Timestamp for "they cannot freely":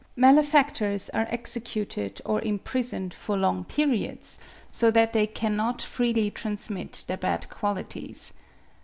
5.13-6.31